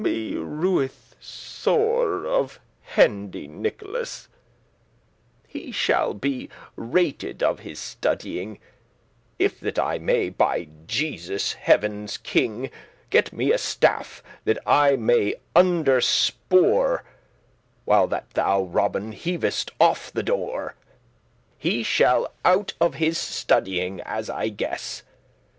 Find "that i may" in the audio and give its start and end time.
9.59-10.29, 14.45-15.35